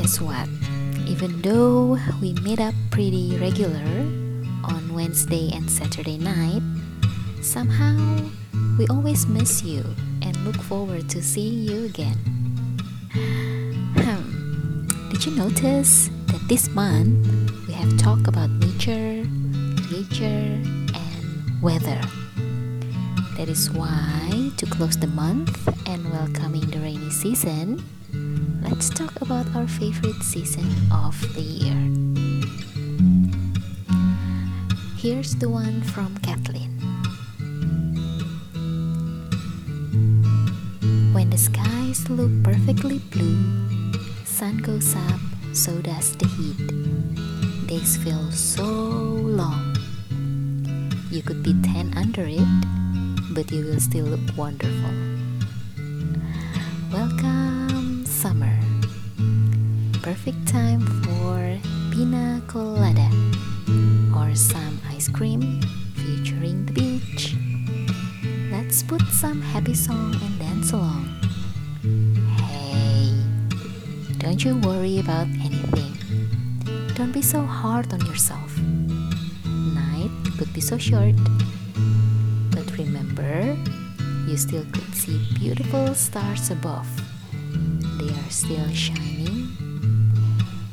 Even 0.00 1.42
though 1.42 1.98
we 2.22 2.32
meet 2.40 2.58
up 2.58 2.74
pretty 2.90 3.36
regular 3.36 3.84
on 4.64 4.94
Wednesday 4.94 5.50
and 5.52 5.70
Saturday 5.70 6.16
night, 6.16 6.62
somehow 7.42 8.24
we 8.78 8.86
always 8.88 9.26
miss 9.26 9.62
you 9.62 9.84
and 10.22 10.34
look 10.38 10.56
forward 10.56 11.10
to 11.10 11.22
seeing 11.22 11.68
you 11.68 11.84
again. 11.84 12.16
Hmm. 13.12 14.88
Did 15.10 15.26
you 15.26 15.32
notice 15.36 16.08
that 16.28 16.40
this 16.48 16.70
month 16.70 17.28
we 17.68 17.74
have 17.74 17.98
talked 17.98 18.26
about 18.26 18.48
nature, 18.48 19.22
literature, 19.92 20.56
and 20.96 21.60
weather? 21.60 22.00
That 23.36 23.48
is 23.48 23.70
why, 23.70 24.50
to 24.56 24.64
close 24.64 24.96
the 24.96 25.08
month 25.08 25.52
and 25.86 26.10
welcoming 26.10 26.64
the 26.70 26.78
rainy 26.80 27.10
season, 27.10 27.84
let's 28.62 28.90
talk 28.90 29.20
about 29.20 29.46
our 29.54 29.66
favorite 29.66 30.22
season 30.22 30.68
of 30.92 31.14
the 31.34 31.40
year. 31.40 31.80
Here's 34.96 35.34
the 35.36 35.48
one 35.48 35.82
from 35.82 36.16
Kathleen. 36.18 36.76
When 41.12 41.30
the 41.30 41.38
skies 41.38 42.08
look 42.10 42.30
perfectly 42.42 42.98
blue, 43.10 43.40
sun 44.24 44.58
goes 44.58 44.94
up, 44.94 45.20
so 45.52 45.72
does 45.80 46.16
the 46.16 46.26
heat. 46.28 46.60
Days 47.66 47.96
feel 47.96 48.30
so 48.30 48.64
long. 48.64 49.76
You 51.10 51.22
could 51.22 51.42
be 51.42 51.54
10 51.62 51.94
under 51.96 52.26
it, 52.26 52.46
but 53.34 53.50
you 53.50 53.64
will 53.64 53.80
still 53.80 54.06
look 54.06 54.36
wonderful. 54.36 54.94
Welcome, 56.92 57.69
summer. 58.20 58.52
Perfect 60.02 60.46
time 60.46 60.84
for 61.00 61.40
pina 61.90 62.42
colada 62.46 63.08
or 64.14 64.34
some 64.34 64.78
ice 64.90 65.08
cream 65.08 65.62
featuring 65.96 66.66
the 66.66 66.72
beach. 66.72 67.34
Let's 68.52 68.82
put 68.82 69.00
some 69.08 69.40
happy 69.40 69.72
song 69.72 70.20
and 70.20 70.38
dance 70.38 70.72
along. 70.72 71.08
Hey, 72.44 73.16
don't 74.18 74.44
you 74.44 74.58
worry 74.68 74.98
about 75.00 75.28
anything. 75.40 75.96
Don't 76.92 77.12
be 77.12 77.22
so 77.22 77.40
hard 77.40 77.90
on 77.94 78.04
yourself. 78.04 78.52
Night 79.48 80.12
could 80.36 80.52
be 80.52 80.60
so 80.60 80.76
short. 80.76 81.16
But 82.52 82.68
remember, 82.76 83.56
you 84.28 84.36
still 84.36 84.66
could 84.72 84.94
see 84.94 85.24
beautiful 85.38 85.94
stars 85.94 86.50
above. 86.50 87.09
Are 88.30 88.32
still 88.32 88.70
shining, 88.70 89.50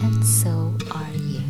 and 0.00 0.22
so 0.22 0.76
are 0.90 1.16
you. 1.16 1.40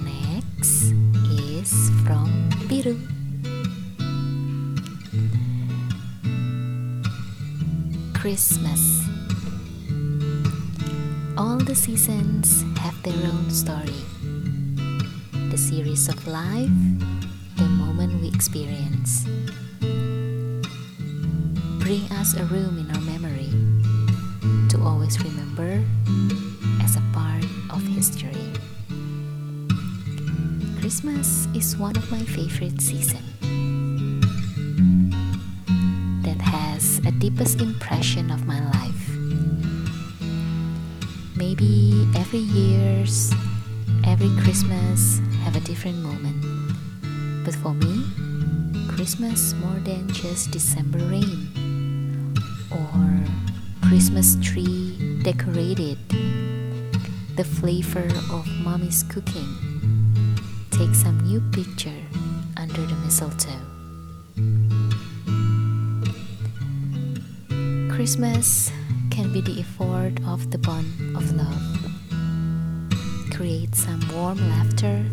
Next 0.00 0.94
is 1.28 1.90
from 2.06 2.48
Biru. 2.64 2.96
Christmas. 8.14 9.04
All 11.36 11.58
the 11.58 11.74
seasons 11.74 12.64
have 12.78 12.96
their 13.02 13.12
own 13.12 13.50
story. 13.50 14.00
The 15.50 15.58
series 15.58 16.08
of 16.08 16.26
life, 16.26 16.72
the 17.58 17.68
moment 17.68 18.18
we 18.22 18.28
experience. 18.28 19.26
Bring 21.86 22.10
us 22.18 22.34
a 22.34 22.42
room 22.46 22.78
in 22.78 22.90
our 22.90 23.00
memory 23.02 23.46
to 24.70 24.82
always 24.82 25.22
remember 25.22 25.80
as 26.82 26.96
a 26.96 27.02
part 27.14 27.44
of 27.70 27.80
history. 27.86 28.34
Christmas 30.80 31.46
is 31.54 31.76
one 31.76 31.96
of 31.96 32.10
my 32.10 32.18
favorite 32.18 32.80
seasons 32.80 33.22
that 36.26 36.40
has 36.42 36.98
a 37.06 37.12
deepest 37.12 37.60
impression 37.60 38.32
of 38.32 38.44
my 38.46 38.58
life. 38.74 39.08
Maybe 41.36 42.04
every 42.16 42.42
year's, 42.50 43.30
every 44.04 44.34
Christmas 44.42 45.20
have 45.44 45.54
a 45.54 45.60
different 45.60 45.98
moment. 46.02 46.42
But 47.44 47.54
for 47.54 47.74
me, 47.74 48.02
Christmas 48.88 49.54
more 49.62 49.78
than 49.84 50.10
just 50.10 50.50
December 50.50 50.98
rain 50.98 51.65
or 52.76 53.24
Christmas 53.88 54.36
tree 54.42 55.20
decorated, 55.22 55.98
the 57.36 57.44
flavor 57.44 58.06
of 58.30 58.46
mommy's 58.62 59.02
cooking. 59.04 59.48
Take 60.70 60.94
some 60.94 61.18
new 61.20 61.40
picture 61.52 62.02
under 62.56 62.82
the 62.82 62.94
mistletoe. 63.04 63.64
Christmas 67.94 68.70
can 69.10 69.32
be 69.32 69.40
the 69.40 69.60
effort 69.60 70.14
of 70.26 70.50
the 70.50 70.58
bond 70.58 71.16
of 71.16 71.24
love. 71.32 71.62
Create 73.32 73.74
some 73.74 74.00
warm 74.12 74.38
laughter 74.50 75.04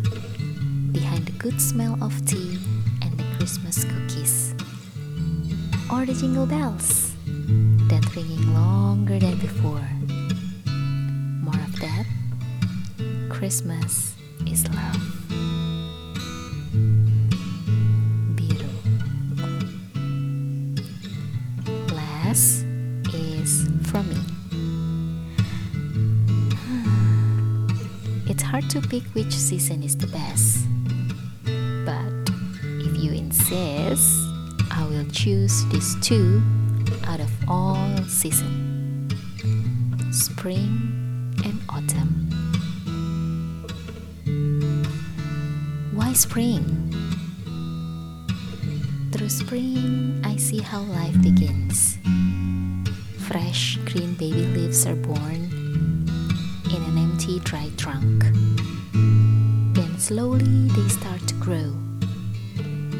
behind 0.92 1.26
the 1.26 1.36
good 1.38 1.60
smell 1.60 1.96
of 2.02 2.12
tea 2.26 2.58
and 3.02 3.16
the 3.16 3.24
Christmas 3.36 3.84
cookies. 3.84 4.54
Or 5.90 6.04
the 6.04 6.14
jingle 6.14 6.46
bells 6.46 7.13
that 7.88 8.04
ringing 8.14 8.54
longer 8.54 9.18
than 9.18 9.36
before. 9.38 9.88
More 11.42 11.54
of 11.54 11.78
that. 11.80 12.06
Christmas 13.28 14.14
is 14.46 14.66
love. 14.68 14.96
Biru. 18.36 18.70
Is 23.44 23.68
from 23.84 24.08
me. 24.08 24.16
It's 28.30 28.42
hard 28.42 28.68
to 28.70 28.80
pick 28.80 29.04
which 29.14 29.32
season 29.32 29.82
is 29.82 29.96
the 29.96 30.08
best. 30.08 30.66
But 31.84 32.12
if 32.84 32.96
you 32.96 33.12
insist, 33.12 34.24
I 34.70 34.84
will 34.88 35.04
choose 35.12 35.64
these 35.66 35.94
two 36.00 36.42
out 37.06 37.20
of 37.20 37.30
all 37.48 37.96
seasons 38.04 38.84
spring 40.14 41.34
and 41.44 41.60
autumn. 41.68 42.30
Why 45.92 46.12
spring? 46.12 46.62
Through 49.10 49.28
spring, 49.28 50.22
I 50.24 50.36
see 50.36 50.60
how 50.60 50.82
life 50.82 51.20
begins. 51.20 51.98
Fresh 53.18 53.78
green 53.86 54.14
baby 54.14 54.46
leaves 54.54 54.86
are 54.86 54.94
born 54.94 55.50
in 56.70 56.82
an 56.90 56.98
empty 56.98 57.40
dry 57.40 57.70
trunk. 57.76 58.24
Then 59.74 59.98
slowly 59.98 60.68
they 60.68 60.88
start 60.88 61.26
to 61.26 61.34
grow 61.34 61.74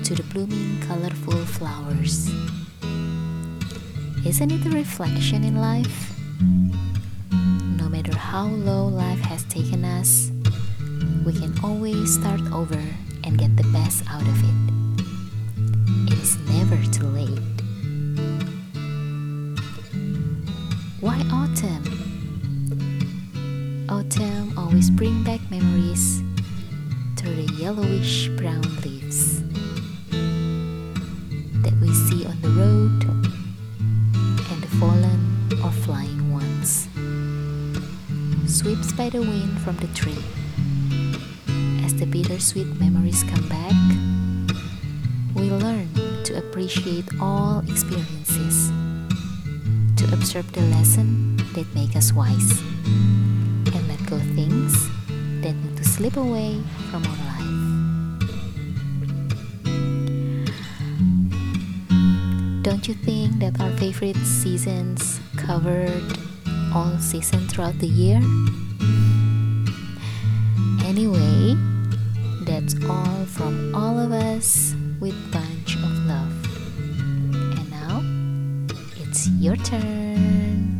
to 0.02 0.14
the 0.14 0.24
blooming 0.32 0.80
colorful 0.82 1.44
flowers. 1.46 2.30
Isn't 4.26 4.52
it 4.52 4.64
a 4.64 4.70
reflection 4.70 5.44
in 5.44 5.56
life? 5.56 6.18
No 7.76 7.90
matter 7.90 8.16
how 8.16 8.46
low 8.46 8.86
life 8.86 9.20
has 9.20 9.44
taken 9.44 9.84
us, 9.84 10.30
we 11.26 11.34
can 11.34 11.52
always 11.62 12.14
start 12.14 12.40
over 12.50 12.82
and 13.22 13.36
get 13.36 13.54
the 13.54 13.64
best 13.64 14.02
out 14.08 14.22
of 14.22 14.42
it. 14.42 16.10
It 16.10 16.18
is 16.22 16.38
never 16.48 16.80
too 16.90 17.04
late. 17.04 17.38
Why 21.02 21.20
autumn? 21.30 21.84
Autumn 23.90 24.56
always 24.56 24.88
bring 24.88 25.22
back 25.22 25.40
memories 25.50 26.22
through 27.16 27.34
the 27.34 27.52
yellowish 27.60 28.28
brown 28.28 28.62
leaves 28.80 29.42
by 39.04 39.10
the 39.10 39.20
wind 39.20 39.60
from 39.60 39.76
the 39.84 39.88
tree. 39.88 40.24
As 41.84 41.94
the 41.94 42.06
bittersweet 42.06 42.68
memories 42.80 43.22
come 43.24 43.46
back, 43.50 43.76
we 45.34 45.50
learn 45.50 45.90
to 46.24 46.38
appreciate 46.38 47.04
all 47.20 47.58
experiences, 47.68 48.72
to 49.96 50.04
observe 50.10 50.50
the 50.52 50.62
lesson 50.72 51.36
that 51.52 51.66
make 51.74 51.94
us 51.96 52.14
wise, 52.14 52.62
and 52.86 53.88
let 53.88 54.00
go 54.06 54.18
things 54.32 54.72
that 55.42 55.52
need 55.52 55.76
to 55.76 55.84
slip 55.84 56.16
away 56.16 56.62
from 56.90 57.04
our 57.04 57.18
life. 57.28 57.52
Don't 62.62 62.88
you 62.88 62.94
think 62.94 63.38
that 63.40 63.60
our 63.60 63.70
favorite 63.76 64.16
seasons 64.24 65.20
covered 65.36 66.18
all 66.74 66.96
seasons 66.98 67.52
throughout 67.52 67.78
the 67.80 67.86
year? 67.86 68.22
Anyway, 70.96 71.56
that's 72.42 72.76
all 72.88 73.26
from 73.26 73.74
all 73.74 73.98
of 73.98 74.12
us 74.12 74.76
with 75.00 75.16
bunch 75.32 75.74
of 75.74 75.90
love. 76.06 76.32
And 77.58 77.68
now 77.68 78.00
it's 79.02 79.26
your 79.40 79.56
turn. 79.56 80.73